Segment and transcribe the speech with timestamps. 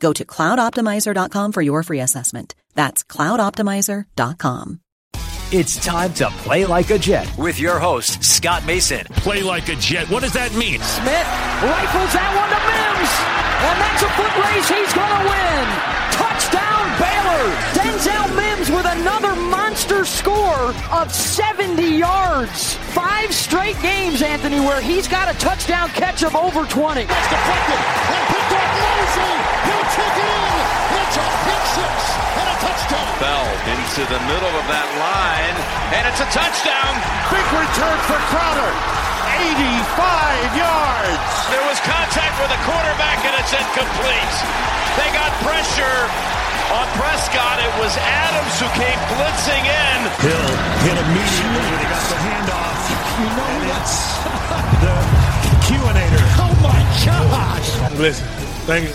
[0.00, 2.54] Go to cloudoptimizer.com for your free assessment.
[2.74, 4.80] That's cloudoptimizer.com.
[5.52, 9.04] It's time to play like a Jet with your host, Scott Mason.
[9.22, 10.10] Play like a Jet.
[10.10, 10.82] What does that mean?
[10.82, 11.28] Smith
[11.62, 13.12] rifles that one to Mims.
[13.62, 15.64] And that's a foot race he's going to win.
[16.18, 17.46] Touchdown Baylor.
[17.78, 19.38] Denzel Mims with another
[19.76, 22.80] monster score of 70 yards.
[22.96, 27.04] Five straight games, Anthony, where he's got a touchdown catch of over 20.
[27.04, 29.36] That's deflected and picked off Mosley.
[29.68, 30.56] He'll take it in.
[30.96, 31.92] It's a pick six
[32.40, 33.04] and a touchdown.
[33.20, 35.56] Bell into the middle of that line,
[35.92, 36.92] and it's a touchdown.
[37.28, 38.72] Big return for Crowder.
[39.36, 41.32] 85 yards.
[41.52, 44.36] There was contact with the quarterback, and it's incomplete.
[44.96, 46.35] They got pressure
[46.72, 47.62] on Prescott.
[47.62, 49.98] It was Adams who came blitzing in.
[50.18, 50.48] Hill
[50.82, 52.80] hit immediately when he got the handoff.
[53.16, 53.82] You know and what?
[53.82, 53.96] it's
[54.82, 54.94] the
[55.66, 56.24] Q-inator.
[56.42, 57.92] Oh my gosh.
[57.98, 58.26] Listen,
[58.66, 58.94] thank you.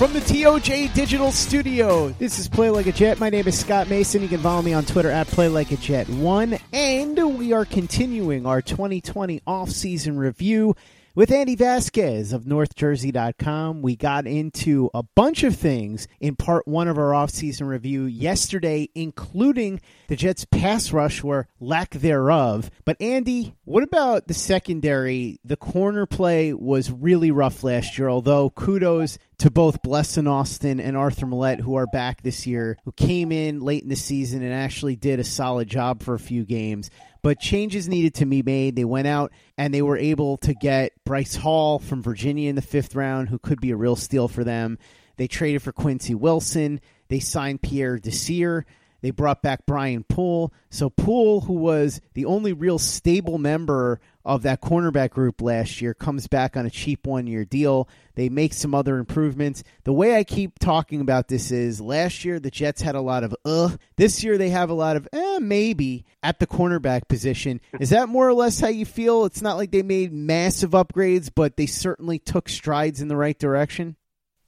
[0.00, 3.20] From the TOJ Digital Studio, this is Play Like a Jet.
[3.20, 4.22] My name is Scott Mason.
[4.22, 7.66] You can follow me on Twitter at Play Like a Jet One, and we are
[7.66, 10.74] continuing our 2020 off-season review
[11.14, 13.82] with Andy Vasquez of NorthJersey.com.
[13.82, 18.88] We got into a bunch of things in part one of our off-season review yesterday,
[18.94, 22.70] including the Jets' pass rush or lack thereof.
[22.84, 25.38] But Andy, what about the secondary?
[25.44, 30.96] The corner play was really rough last year, although kudos to both Blessuan Austin and
[30.96, 34.52] Arthur Maulet, who are back this year, who came in late in the season and
[34.52, 36.90] actually did a solid job for a few games.
[37.22, 38.76] But changes needed to be made.
[38.76, 42.62] They went out and they were able to get Bryce Hall from Virginia in the
[42.62, 44.78] fifth round, who could be a real steal for them.
[45.16, 46.80] They traded for Quincy Wilson.
[47.08, 48.64] They signed Pierre Desir.
[49.00, 50.52] They brought back Brian Poole.
[50.68, 55.94] So Poole, who was the only real stable member of that cornerback group last year,
[55.94, 57.88] comes back on a cheap one year deal.
[58.14, 59.64] They make some other improvements.
[59.84, 63.24] The way I keep talking about this is last year the Jets had a lot
[63.24, 63.70] of uh.
[63.96, 67.60] This year they have a lot of eh, maybe at the cornerback position.
[67.78, 69.24] Is that more or less how you feel?
[69.24, 73.38] It's not like they made massive upgrades, but they certainly took strides in the right
[73.38, 73.96] direction.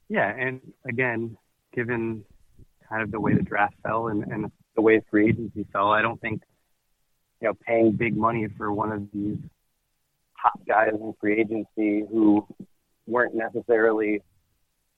[0.09, 1.37] Yeah, and again,
[1.73, 2.25] given
[2.87, 6.01] kind of the way the draft fell and, and the way free agency fell, I
[6.01, 6.41] don't think
[7.41, 9.37] you know paying big money for one of these
[10.41, 12.45] top guys in free agency who
[13.07, 14.21] weren't necessarily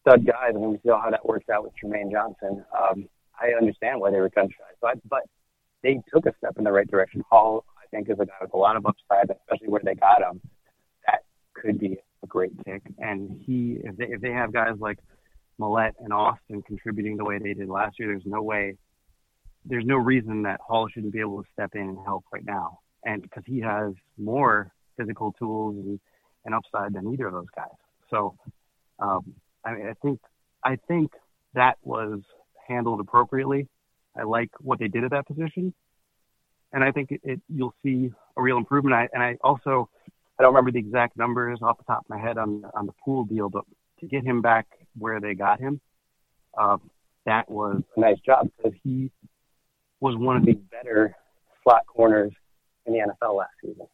[0.01, 0.51] stud guys.
[0.56, 2.63] I mean, we saw how that works out with Trumaine Johnson.
[2.78, 3.07] Um,
[3.40, 5.23] I understand why they were gun shy, but but
[5.84, 7.23] they took a step in the right direction.
[7.29, 10.22] Hall, I think, is a guy with a lot of upside, especially where they got
[10.22, 10.41] him.
[11.06, 11.23] That
[11.53, 15.00] could be a great pick, and he if they if they have guys like
[15.59, 18.77] Maulet and Austin contributing the way they did last year, there's no way,
[19.66, 22.79] there's no reason that Hall shouldn't be able to step in and help right now.
[23.03, 25.99] And because he has more physical tools and,
[26.45, 27.67] and upside than either of those guys.
[28.09, 28.35] So,
[28.99, 30.19] um, I, mean, I think,
[30.63, 31.11] I think
[31.53, 32.22] that was
[32.67, 33.67] handled appropriately.
[34.17, 35.73] I like what they did at that position.
[36.73, 38.95] And I think it, it you'll see a real improvement.
[38.95, 39.89] I, and I also,
[40.39, 42.93] I don't remember the exact numbers off the top of my head on, on the
[43.03, 43.63] Poole deal, but
[43.99, 44.67] to get him back
[44.97, 45.79] where they got him,
[46.57, 46.81] um,
[47.25, 49.11] that was a nice job because he
[50.00, 51.16] was one of the better
[51.64, 52.31] slot corners
[52.85, 53.87] in the NFL last season.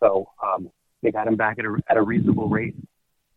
[0.00, 0.70] So um,
[1.02, 2.74] they got him back at a, at a reasonable rate,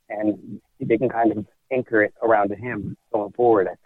[0.09, 3.67] and they can kind of anchor it around to him going forward.
[3.67, 3.79] I think.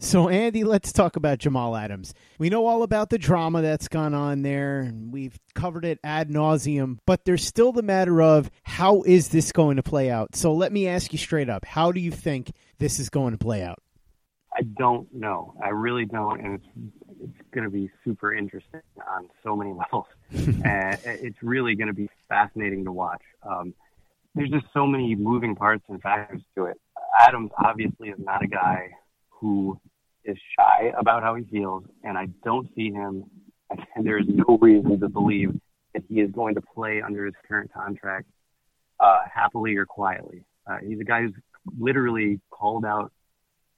[0.00, 2.14] So, Andy, let's talk about Jamal Adams.
[2.38, 6.30] We know all about the drama that's gone on there, and we've covered it ad
[6.30, 10.34] nauseum, but there's still the matter of how is this going to play out?
[10.34, 13.38] So, let me ask you straight up how do you think this is going to
[13.38, 13.82] play out?
[14.52, 15.54] I don't know.
[15.62, 16.66] I really don't, and it's
[17.22, 20.06] it's going to be super interesting on so many levels,
[20.64, 23.22] and it's really going to be fascinating to watch.
[23.42, 23.74] Um,
[24.34, 26.80] there's just so many moving parts and factors to it.
[27.20, 28.90] Adams obviously is not a guy
[29.44, 29.78] who
[30.24, 33.24] is shy about how he feels, and I don't see him.
[33.94, 35.52] And there is no reason to believe
[35.92, 38.26] that he is going to play under his current contract
[39.00, 40.44] uh, happily or quietly.
[40.66, 41.34] Uh, he's a guy who's
[41.78, 43.12] literally called out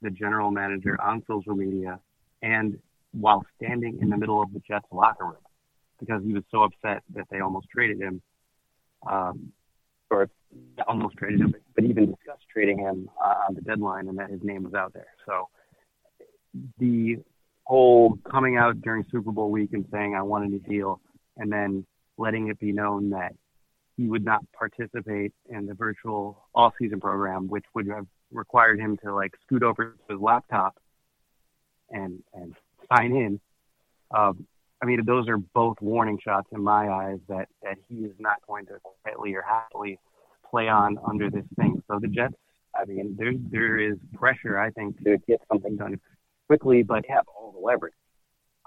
[0.03, 1.99] the general manager on social media
[2.43, 2.79] and
[3.13, 5.35] while standing in the middle of the Jets locker room
[5.99, 8.23] because he was so upset that they almost traded him,
[9.11, 9.53] um,
[10.11, 10.29] or
[10.87, 14.41] almost traded him, but even discussed trading him uh, on the deadline and that his
[14.45, 15.09] name was out there.
[15.27, 15.49] So
[16.79, 17.17] the
[17.65, 21.01] whole coming out during Super Bowl week and saying I want a deal
[21.37, 21.85] and then
[22.17, 23.35] letting it be known that
[23.97, 29.15] he would not participate in the virtual off-season program, which would have required him to
[29.15, 30.77] like scoot over to his laptop
[31.91, 32.55] and and
[32.93, 33.41] sign in.
[34.17, 34.47] Um,
[34.83, 38.37] I mean, those are both warning shots in my eyes that that he is not
[38.47, 39.99] going to quietly or happily
[40.49, 41.83] play on under this thing.
[41.89, 42.35] So the Jets,
[42.75, 45.99] I mean, there there is pressure, I think, to get something done
[46.47, 47.95] quickly, but have all the leverage.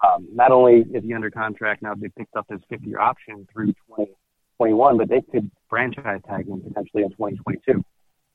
[0.05, 3.67] Um, not only is he under contract now, they picked up his fifth-year option through
[3.87, 7.83] 2021, but they could franchise tag him potentially in 2022.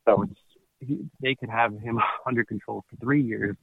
[0.06, 0.40] So it's
[1.20, 3.56] they could have him under control for three years.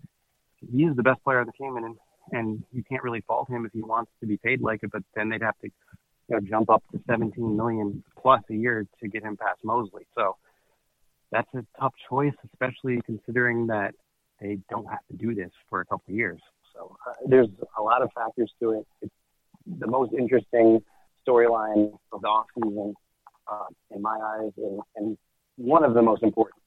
[0.71, 1.95] He is the best player on the team, and
[2.31, 4.91] and you can't really fault him if he wants to be paid like it.
[4.91, 5.69] But then they'd have to
[6.29, 10.05] you know, jump up to 17 million plus a year to get him past Mosley.
[10.15, 10.37] So
[11.31, 13.95] that's a tough choice, especially considering that
[14.41, 16.41] they don't have to do this for a couple of years.
[16.73, 17.47] So uh, there's
[17.77, 18.87] a lot of factors to it.
[19.01, 19.13] It's
[19.79, 20.81] the most interesting
[21.25, 22.93] storyline of the offseason
[23.51, 25.17] uh, in my eyes, and, and
[25.57, 26.61] one of the most important.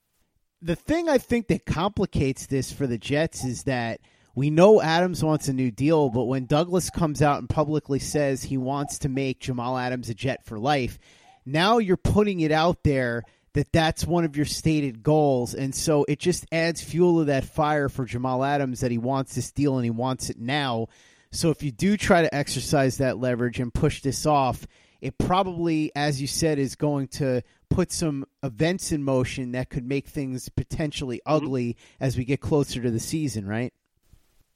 [0.63, 4.01] The thing I think that complicates this for the Jets is that
[4.35, 8.45] we know Adams wants a new deal, but when Douglas comes out and publicly says
[8.45, 10.99] he wants to make Jamal Adams a Jet for life,
[11.45, 13.25] now you're putting it out there
[13.55, 15.55] that that's one of your stated goals.
[15.55, 19.35] And so it just adds fuel to that fire for Jamal Adams that he wants
[19.35, 20.89] this deal and he wants it now.
[21.31, 24.67] So if you do try to exercise that leverage and push this off,
[25.01, 29.87] it probably, as you said, is going to put some events in motion that could
[29.87, 31.35] make things potentially mm-hmm.
[31.35, 32.05] ugly mm-hmm.
[32.05, 33.73] as we get closer to the season, right?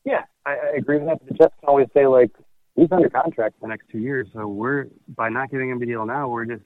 [0.04, 1.26] Yeah, I, I agree with that.
[1.26, 2.30] The Jets can always say like
[2.76, 5.86] he's under contract for the next two years, so we're by not giving him the
[5.86, 6.62] deal now, we're just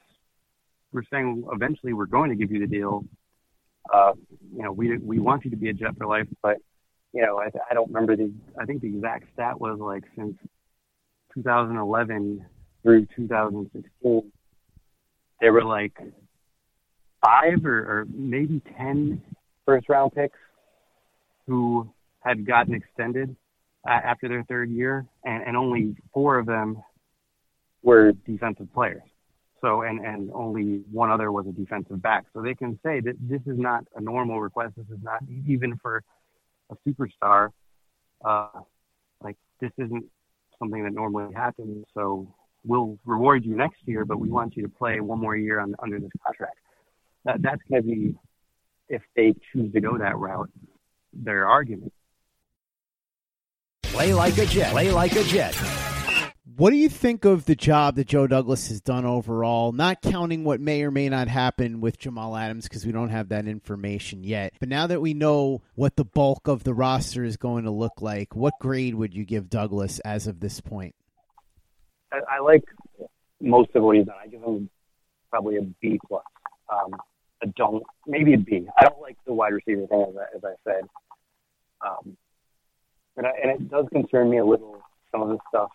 [0.92, 3.04] we're saying eventually we're going to give you the deal.
[3.92, 4.12] Uh,
[4.54, 6.58] you know, we we want you to be a Jet for life, but
[7.12, 8.32] you know, I, I don't remember the.
[8.60, 10.36] I think the exact stat was like since
[11.34, 12.44] 2011
[12.82, 14.32] through 2016,
[15.40, 15.96] there were like
[17.24, 19.22] five or, or maybe ten
[19.66, 20.38] first round picks
[21.46, 23.34] who had gotten extended
[23.86, 26.82] uh, after their third year, and, and only four of them
[27.82, 29.02] were defensive players.
[29.62, 32.24] So, and, and only one other was a defensive back.
[32.34, 34.74] So they can say that this is not a normal request.
[34.76, 36.02] This is not even for
[36.70, 37.50] a superstar.
[38.24, 38.48] Uh,
[39.22, 40.04] like this isn't
[40.58, 41.86] something that normally happens.
[41.94, 45.60] So we'll reward you next year, but we want you to play one more year
[45.60, 46.56] on, under this contract.
[47.24, 48.14] That, that's going to be,
[48.88, 50.50] if they choose to go that route,
[51.12, 51.92] their argument.
[53.84, 54.72] Play like a Jet.
[54.72, 55.54] Play like a Jet.
[56.56, 60.44] What do you think of the job that Joe Douglas has done overall, not counting
[60.44, 64.22] what may or may not happen with Jamal Adams because we don't have that information
[64.22, 64.52] yet?
[64.60, 68.02] But now that we know what the bulk of the roster is going to look
[68.02, 70.94] like, what grade would you give Douglas as of this point?
[72.12, 72.64] I, I like
[73.41, 74.17] most of what he's done.
[74.22, 74.69] I give him
[75.31, 76.24] probably a B plus.
[76.70, 76.91] Um,
[77.43, 78.67] I don't maybe a B.
[78.79, 80.82] I don't like the wide receiver thing as I, as I said,
[81.81, 82.17] um,
[83.17, 85.70] and, I, and it does concern me a little some of the stuff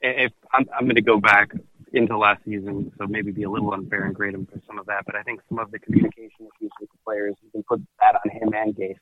[0.00, 1.52] if I'm, I'm going to go back
[1.92, 4.86] into last season, so maybe be a little unfair and grade him for some of
[4.86, 7.82] that, but I think some of the communication issues with the players, you can put
[8.00, 8.96] that on him and Gase.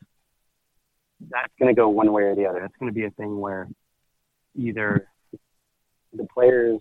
[1.31, 2.61] That's going to go one way or the other.
[2.61, 3.69] That's going to be a thing where
[4.55, 5.07] either
[6.13, 6.81] the players,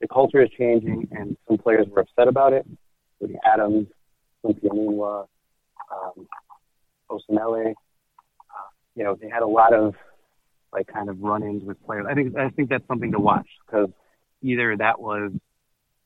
[0.00, 2.66] the culture is changing, and some players were upset about it,
[3.20, 3.86] including Adams,
[4.42, 5.26] Quincy Enunwa,
[5.90, 6.26] um,
[7.10, 7.70] Osemele.
[7.70, 9.94] Uh, you know, they had a lot of
[10.74, 12.06] like kind of run-ins with players.
[12.08, 13.88] I think I think that's something to watch because
[14.42, 15.32] either that was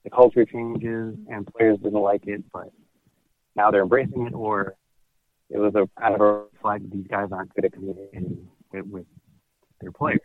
[0.05, 2.71] the culture changes and players didn't like it, but
[3.57, 4.77] now they're embracing it, or
[5.51, 9.07] it was a kind of a flag that these guys aren't good at communicating with,
[9.81, 10.21] their players.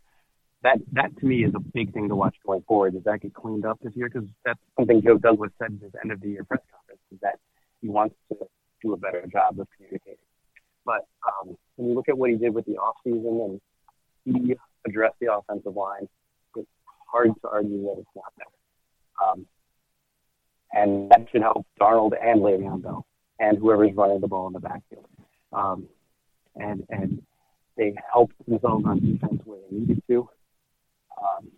[0.63, 2.93] That that to me is a big thing to watch going forward.
[2.93, 4.09] Does that get cleaned up this year?
[4.11, 7.19] Because that's something Joe Douglas said at his end of the year press conference is
[7.21, 7.39] that
[7.81, 8.37] he wants to
[8.81, 10.17] do a better job of communicating.
[10.85, 13.61] But um, when you look at what he did with the off season and
[14.25, 16.07] he addressed the offensive line.
[16.55, 16.67] It's
[17.11, 19.27] hard to argue that it's not there.
[19.27, 19.45] Um,
[20.73, 23.05] and that should help Darnold and Le'Veon Bell
[23.39, 25.05] and whoever's running the ball in the backfield.
[25.51, 25.87] Um,
[26.55, 27.21] and and
[27.77, 30.29] they helped themselves on defense where they needed to.
[31.21, 31.51] Um,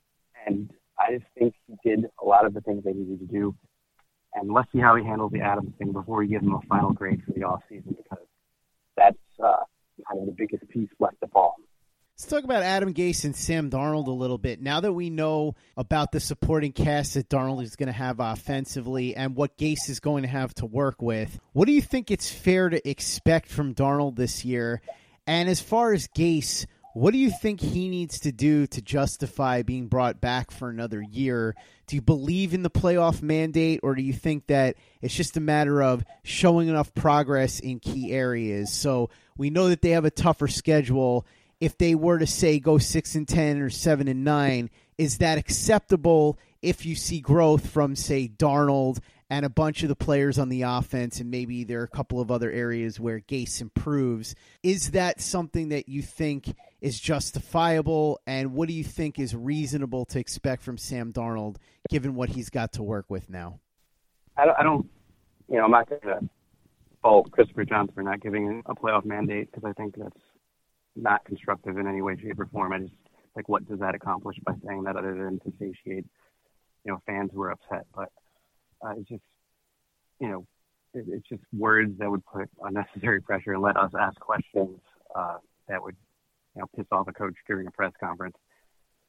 [0.46, 3.56] and I just think he did a lot of the things they needed to do.
[4.34, 6.92] And let's see how he handles the Adams thing before we give him a final
[6.92, 8.26] grade for the offseason because
[8.98, 9.64] that's uh,
[10.10, 11.56] kind of the biggest piece left to fall.
[12.18, 14.62] Let's talk about Adam Gase and Sam Darnold a little bit.
[14.62, 19.18] Now that we know about the supporting cast that Darnold is going to have offensively
[19.18, 22.32] and what Gase is going to have to work with, what do you think it's
[22.32, 24.82] fair to expect from Darnold this year?
[25.28, 29.64] And as far as Gase, what do you think he needs to do to justify
[29.64, 31.54] being brought back for another year?
[31.86, 35.42] Do you believe in the playoff mandate, or do you think that it's just a
[35.42, 38.72] matter of showing enough progress in key areas?
[38.72, 41.28] So we know that they have a tougher schedule
[41.60, 45.38] if they were to say go six and ten or seven and nine, is that
[45.38, 50.50] acceptable if you see growth from say Darnold and a bunch of the players on
[50.50, 54.36] the offense, and maybe there are a couple of other areas where Gase improves?
[54.62, 58.20] Is that something that you think is justifiable?
[58.28, 61.58] And what do you think is reasonable to expect from Sam Darnold,
[61.90, 63.60] given what he's got to work with now?
[64.38, 64.90] I don't, I don't
[65.50, 66.30] you know, I'm not going to
[67.02, 70.20] fault Christopher Johnson for not giving a playoff mandate because I think that's
[70.96, 72.74] not constructive in any way, shape, or form.
[72.74, 72.94] I just
[73.36, 76.06] like what does that accomplish by saying that other than to satiate,
[76.84, 77.86] you know, fans who are upset.
[77.94, 78.10] But
[78.86, 79.24] uh, it's just,
[80.20, 80.46] you know,
[80.94, 84.80] it, it's just words that would put unnecessary pressure and let us ask questions
[85.16, 85.38] uh,
[85.68, 85.96] that would,
[86.56, 88.36] you know, piss off a coach during a press conference.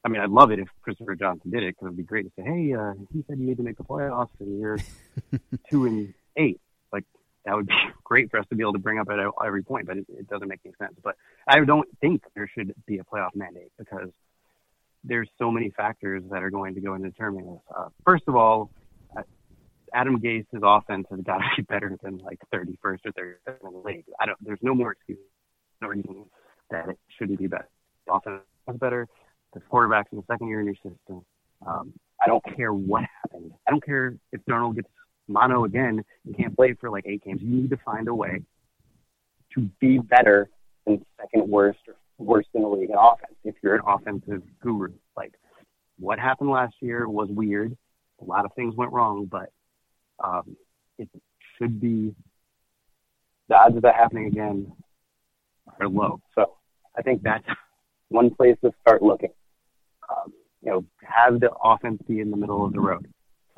[0.04, 2.32] I mean, I'd love it if Christopher Johnson did it because it'd be great to
[2.36, 4.78] say, "Hey, uh, he said you need to make the playoffs, and you're
[5.70, 6.60] two and eight
[7.46, 7.74] that would be
[8.04, 10.28] great for us to be able to bring up at every point, but it, it
[10.28, 10.94] doesn't make any sense.
[11.02, 11.16] But
[11.48, 14.10] I don't think there should be a playoff mandate because
[15.04, 17.62] there's so many factors that are going to go into determining this.
[17.74, 18.70] Uh, first of all,
[19.16, 19.22] uh,
[19.94, 23.82] Adam Gase's offense has got to be better than like 31st or 32nd in the
[23.84, 24.04] league.
[24.20, 24.38] I don't.
[24.44, 25.18] There's no more excuse,
[25.80, 26.24] no reason
[26.70, 27.68] that it shouldn't be better.
[28.06, 29.06] The offense is better.
[29.54, 31.24] The quarterback's in the second year in your system.
[31.66, 33.52] Um, I don't care what happened.
[33.66, 34.88] I don't care if Darnold gets
[35.28, 37.40] mono again, you can't play for like eight games.
[37.42, 38.42] You need to find a way
[39.54, 40.48] to be better
[40.86, 44.92] than second worst or worst in the league in offense if you're an offensive guru.
[45.16, 45.34] Like
[45.98, 47.76] what happened last year was weird.
[48.20, 49.52] A lot of things went wrong, but
[50.22, 50.56] um,
[50.98, 51.08] it
[51.58, 52.14] should be
[53.48, 54.72] the odds of that happening again
[55.80, 56.20] are low.
[56.34, 56.54] So
[56.96, 57.44] I think that's
[58.08, 59.32] one place to start looking.
[60.10, 63.06] Um, you know, have the offense be in the middle of the road.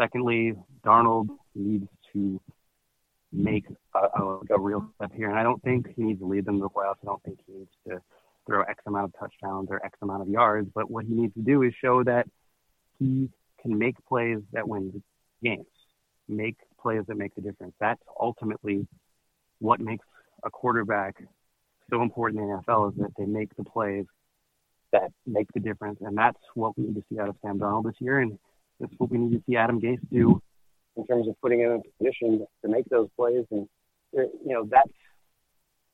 [0.00, 2.40] Secondly, Darnold needs to
[3.32, 5.28] make a, a, a, real step here.
[5.28, 6.96] And I don't think he needs to lead them to the playoffs.
[7.02, 8.00] I don't think he needs to
[8.46, 10.70] throw X amount of touchdowns or X amount of yards.
[10.74, 12.26] But what he needs to do is show that
[12.98, 13.28] he
[13.60, 15.02] can make plays that win
[15.42, 15.66] games,
[16.28, 17.74] make plays that make the difference.
[17.80, 18.86] That's ultimately
[19.58, 20.06] what makes
[20.44, 21.16] a quarterback
[21.90, 24.06] so important in the NFL is that they make the plays
[24.92, 25.98] that make the difference.
[26.00, 28.20] And that's what we need to see out of Sam Darnold this year.
[28.20, 28.38] And
[28.80, 30.40] that's what we need to see Adam Gase do
[30.96, 33.44] in terms of putting him in a position to make those plays.
[33.50, 33.68] And,
[34.12, 34.88] you know, that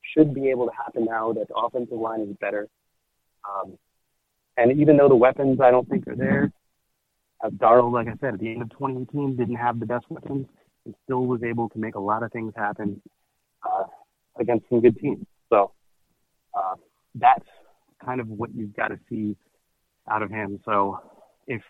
[0.02, 2.68] should be able to happen now that the offensive line is better.
[3.48, 3.78] Um,
[4.56, 6.52] and even though the weapons I don't think are there,
[7.44, 10.46] uh, Darnold, like I said, at the end of 2018, didn't have the best weapons
[10.84, 13.00] and still was able to make a lot of things happen
[13.62, 13.84] uh,
[14.38, 15.26] against some good teams.
[15.50, 15.72] So
[16.54, 16.74] uh,
[17.14, 17.46] that's
[18.04, 19.36] kind of what you've got to see
[20.08, 20.60] out of him.
[20.64, 21.00] So
[21.46, 21.62] if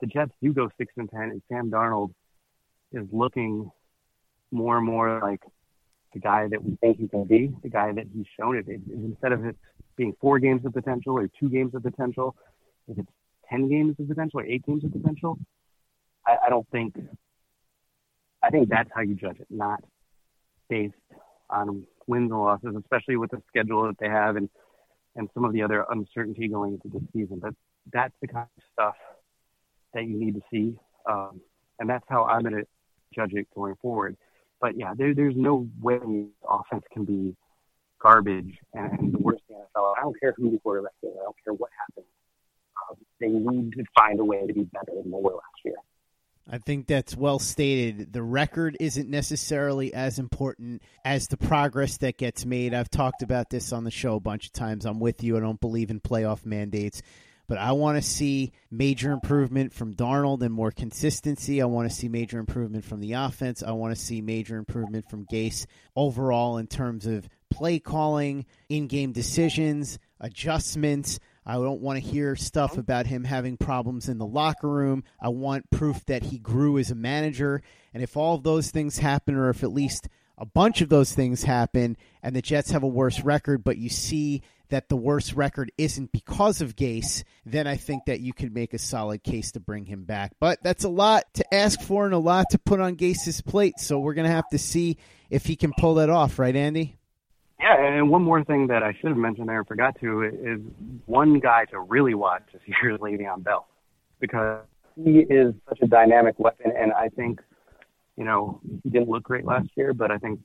[0.00, 2.12] the Jets do go six and ten, and Sam Darnold
[2.92, 3.70] is looking
[4.50, 5.42] more and more like
[6.14, 8.66] the guy that we think he can be, the guy that he's shown it.
[8.68, 9.56] instead of it
[9.96, 12.34] being four games of potential or two games of potential,
[12.88, 13.10] if it's
[13.50, 15.38] ten games of potential or eight games of potential,
[16.26, 16.94] I, I don't think.
[18.42, 19.82] I think that's how you judge it, not
[20.68, 20.94] based
[21.50, 24.48] on wins and losses, especially with the schedule that they have and
[25.16, 27.40] and some of the other uncertainty going into the season.
[27.40, 27.54] But
[27.92, 28.94] that's the kind of stuff
[29.94, 30.74] that you need to see.
[31.08, 31.40] Um,
[31.78, 32.66] and that's how I'm going to
[33.14, 34.16] judge it going forward.
[34.60, 37.36] But yeah, there, there's no way offense can be
[38.00, 39.94] garbage and the worst in the NFL.
[39.96, 41.10] I don't care who the quarterback is.
[41.18, 42.06] I don't care what happens.
[42.90, 45.74] Um, they need to find a way to be better than they were last year.
[46.50, 48.12] I think that's well stated.
[48.12, 52.72] The record isn't necessarily as important as the progress that gets made.
[52.72, 54.86] I've talked about this on the show a bunch of times.
[54.86, 55.36] I'm with you.
[55.36, 57.02] I don't believe in playoff mandates
[57.48, 61.62] but I want to see major improvement from Darnold and more consistency.
[61.62, 63.62] I want to see major improvement from the offense.
[63.62, 68.86] I want to see major improvement from Gase overall in terms of play calling, in
[68.86, 71.18] game decisions, adjustments.
[71.46, 75.02] I don't want to hear stuff about him having problems in the locker room.
[75.18, 77.62] I want proof that he grew as a manager.
[77.94, 81.12] And if all of those things happen, or if at least a bunch of those
[81.12, 85.32] things happen and the Jets have a worse record, but you see that the worst
[85.32, 89.52] record isn't because of Gase, then I think that you could make a solid case
[89.52, 90.32] to bring him back.
[90.40, 93.78] But that's a lot to ask for and a lot to put on Gase's plate,
[93.78, 94.98] so we're going to have to see
[95.30, 96.96] if he can pull that off, right, Andy?
[97.60, 100.60] Yeah, and one more thing that I should have mentioned there and forgot to is
[101.06, 103.66] one guy to really watch this year is Le'Veon Bell
[104.20, 104.60] because
[105.02, 107.40] he is such a dynamic weapon, and I think,
[108.18, 110.40] you know, he didn't look great last year, but I think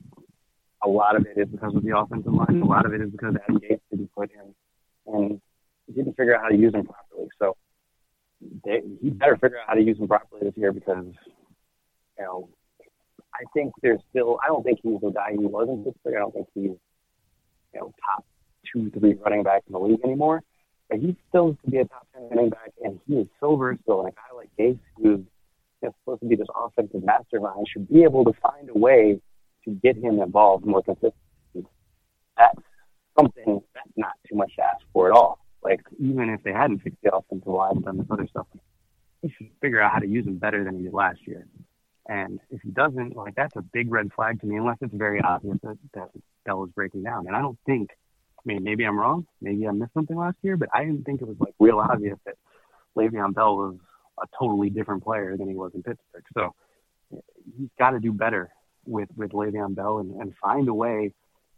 [0.84, 2.62] a lot of it is because of the offensive line.
[2.62, 4.54] A lot of it is because Adam Gase didn't put him
[5.06, 5.40] and
[5.92, 7.28] didn't figure out how to use him properly.
[7.40, 7.56] So
[8.64, 11.04] they, he better figure out how to use him properly this year because,
[12.18, 12.48] you know,
[13.34, 14.38] I think there's still.
[14.44, 16.14] I don't think he's the guy he was in Pittsburgh.
[16.14, 16.78] I don't think he's, you
[17.74, 18.24] know, top
[18.72, 20.42] two, three running back in the league anymore.
[20.88, 24.02] But he still to be a top ten running back, and he is so versatile.
[24.02, 25.24] And a guy like Gase, who's
[25.84, 29.20] know, supposed to be this offensive mastermind, should be able to find a way
[29.64, 31.14] to get him involved more consistently.
[32.36, 32.60] That's
[33.18, 35.38] something that's not too much to ask for at all.
[35.62, 38.46] Like even if they hadn't fixed the offensive line and done this other stuff,
[39.22, 41.46] he should figure out how to use him better than he did last year.
[42.06, 45.22] And if he doesn't, like that's a big red flag to me, unless it's very
[45.22, 46.10] obvious that, that
[46.44, 47.26] Bell is breaking down.
[47.26, 47.90] And I don't think,
[48.38, 51.22] I mean, maybe I'm wrong, maybe I missed something last year, but I didn't think
[51.22, 52.36] it was like real obvious that
[52.94, 53.76] Le'Veon Bell was
[54.22, 56.24] a totally different player than he was in Pittsburgh.
[56.34, 56.54] So
[57.58, 58.50] he's got to do better
[58.86, 61.12] with with Le'Veon Bell and, and find a way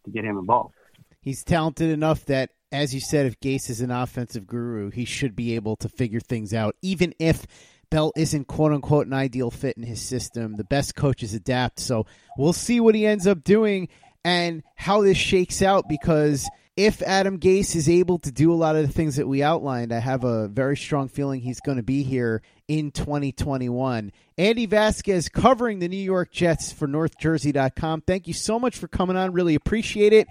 [0.05, 0.75] to get him involved.
[1.21, 5.35] He's talented enough that, as you said, if Gase is an offensive guru, he should
[5.35, 7.47] be able to figure things out, even if
[7.91, 10.57] Bell isn't quote unquote an ideal fit in his system.
[10.57, 11.81] The best coaches adapt.
[11.81, 13.89] So we'll see what he ends up doing
[14.25, 18.77] and how this shakes out because if Adam Gase is able to do a lot
[18.77, 21.83] of the things that we outlined, I have a very strong feeling he's going to
[21.83, 24.13] be here in 2021.
[24.37, 28.03] Andy Vasquez covering the New York Jets for NorthJersey.com.
[28.03, 29.33] Thank you so much for coming on.
[29.33, 30.29] Really appreciate it.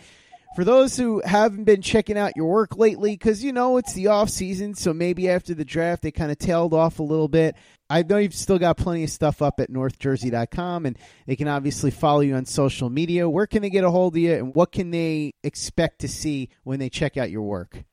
[0.56, 4.08] For those who haven't been checking out your work lately, because you know it's the
[4.08, 7.56] off season, so maybe after the draft they kind of tailed off a little bit.
[7.89, 11.92] I know you've still got plenty of stuff up at NorthJersey.com, and they can obviously
[11.92, 13.29] follow you on social media.
[13.29, 16.50] Where can they get a hold of you, and what can they expect to see
[16.64, 17.83] when they check out your work?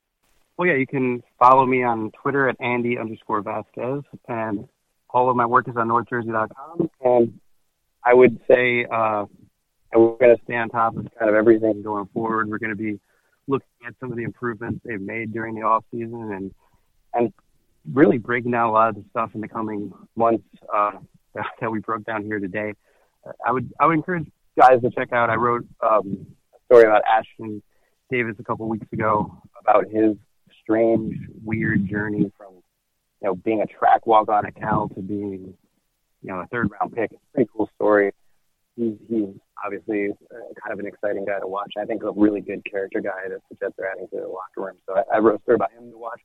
[0.57, 4.67] Well, yeah, you can follow me on Twitter at Andy underscore Vasquez, and
[5.09, 6.89] all of my work is on NorthJersey.com.
[7.01, 7.39] And
[8.03, 9.25] I would say uh,
[9.93, 12.49] we're going to stay on top of kind of everything going forward.
[12.49, 12.99] We're going to be
[13.47, 16.53] looking at some of the improvements they've made during the off season and
[17.15, 17.31] and
[17.91, 20.43] really breaking down a lot of the stuff in the coming months
[20.73, 20.91] uh,
[21.59, 22.73] that we broke down here today.
[23.45, 25.29] I would I would encourage guys to check out.
[25.29, 27.61] I wrote um, a story about Ashtyn
[28.11, 30.15] Davis a couple weeks ago about his
[30.61, 35.53] strange, weird journey from you know being a track walk on Cal to being
[36.21, 37.11] you know a third round pick.
[37.11, 38.11] It's a pretty cool story.
[38.75, 39.29] He's he's
[39.63, 41.73] obviously kind of an exciting guy to watch.
[41.77, 44.67] I think a really good character guy that the Jets are adding to the locker
[44.67, 44.77] room.
[44.87, 46.19] So I, I wrote a story about him to watch,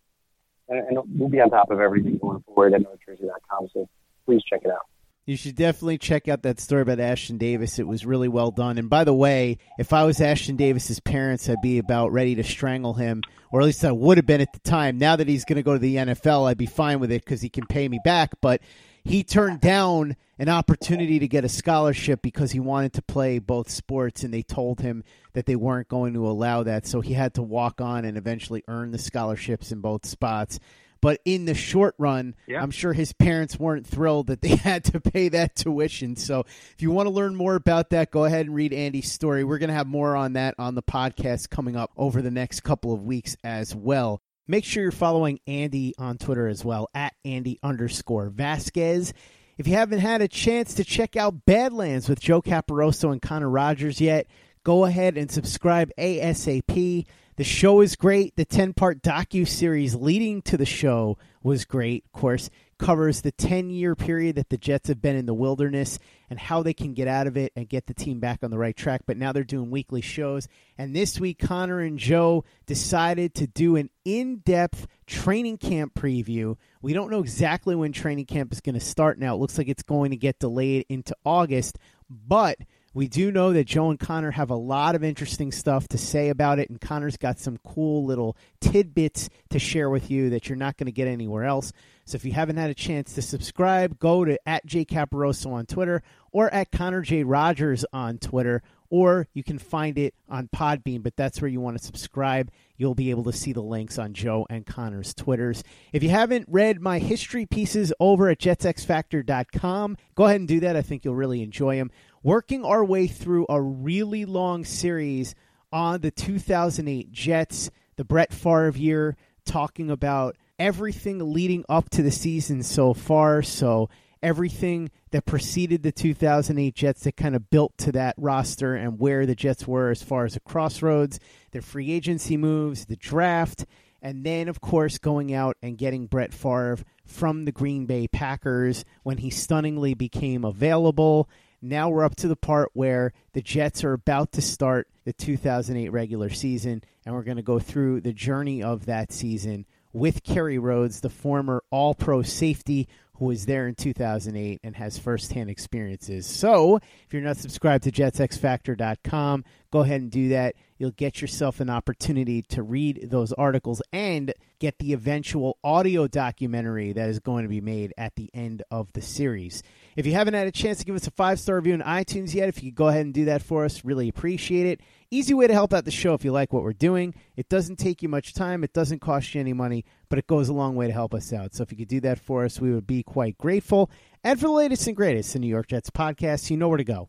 [0.69, 3.69] and, and we'll be on top of everything going forward at NorthJersey.com.
[3.73, 3.89] So
[4.27, 4.87] please check it out.
[5.29, 7.79] You should definitely check out that story about Ashtyn Davis.
[7.79, 8.79] It was really well done.
[8.79, 12.43] And by the way, if I was Ashtyn Davis's parents, I'd be about ready to
[12.43, 14.97] strangle him, or at least I would have been at the time.
[14.97, 17.43] Now that he's going to go to the NFL, I'd be fine with it because
[17.43, 18.41] he can pay me back.
[18.41, 18.63] But
[19.05, 23.71] he turned down an opportunity to get a scholarship because he wanted to play both
[23.71, 26.87] sports, and they told him that they weren't going to allow that.
[26.87, 30.61] So he had to walk on and eventually earn the scholarships in both spots.
[31.01, 32.61] But in the short run, yeah.
[32.63, 36.17] I'm sure his parents weren't thrilled that they had to pay that tuition.
[36.17, 39.45] So if you want to learn more about that, go ahead and read Andy's story.
[39.45, 42.61] We're going to have more on that on the podcast coming up over the next
[42.61, 44.21] couple of weeks as well.
[44.51, 49.13] Make sure you're following Andy on Twitter as well, at Andy underscore Vasquez.
[49.59, 53.51] If you haven't had a chance to check out Badlands with Joe Caporoso and Connor
[53.51, 54.27] Rogers yet,
[54.65, 57.05] go ahead and subscribe ASAP.
[57.37, 58.37] The show is great.
[58.37, 62.07] The 10 part docu series leading to the show was great.
[62.07, 65.99] Of course, covers the 10 year period that the Jets have been in the wilderness
[66.31, 68.59] and how they can get out of it and get the team back on the
[68.59, 69.03] right track.
[69.07, 70.49] But now they're doing weekly shows.
[70.77, 76.57] And this week, Connor and Joe decided to do an in depth training camp preview.
[76.81, 79.35] We don't know exactly when training camp is going to start now.
[79.35, 82.59] It looks like it's going to get delayed into August, but
[82.99, 86.31] we do know that Joe and Connor have a lot of interesting stuff to say
[86.31, 90.57] about it, and Connor's got some cool little tidbits to share with you that you're
[90.57, 91.73] not going to get anywhere else.
[92.07, 95.67] So if you haven't had a chance to subscribe, go to at J Caporoso on
[95.67, 101.03] Twitter or at Connor J Rogers on Twitter, or you can find it on Podbean,
[101.03, 102.51] but that's where you want to subscribe.
[102.77, 105.63] You'll be able to see the links on Joe and Connor's Twitters.
[105.93, 110.77] If you haven't read my history pieces over at jetsxfactor.com, go ahead and do that.
[110.77, 111.91] I think you'll really enjoy them.
[112.23, 115.35] Working our way through a really long series
[115.73, 122.11] on the 2008 Jets, the Brett Favre year, talking about everything leading up to the
[122.11, 123.43] season so far.
[123.43, 123.89] So,
[124.23, 129.27] everything that preceded the 2008 Jets that kind of built to that roster and where
[129.27, 131.21] the Jets were as far as the crossroads,
[131.53, 133.65] their free agency moves, the draft,
[134.01, 138.85] and then, of course, going out and getting Brett Favre from the Green Bay Packers
[139.03, 141.29] when he stunningly became available.
[141.61, 145.89] Now we're up to the part where the Jets are about to start the 2008
[145.89, 150.59] regular season, and we're going to go through the journey of that season with Kerry
[150.59, 156.27] Rhodes, the former All Pro safety who was there in 2008 and has firsthand experiences.
[156.27, 160.55] So, if you're not subscribed to jetsxfactor.com, go ahead and do that.
[160.79, 166.93] You'll get yourself an opportunity to read those articles and get the eventual audio documentary
[166.93, 169.63] that is going to be made at the end of the series.
[169.97, 172.35] If you haven't had a chance to give us a five star review on iTunes
[172.35, 174.81] yet, if you could go ahead and do that for us, really appreciate it.
[175.11, 177.15] Easy way to help out the show if you like what we're doing.
[177.37, 180.49] It doesn't take you much time, it doesn't cost you any money, but it goes
[180.49, 181.55] a long way to help us out.
[181.55, 183.91] So if you could do that for us, we would be quite grateful.
[184.23, 186.85] And for the latest and greatest in New York Jets podcasts, you know where to
[186.85, 187.09] go.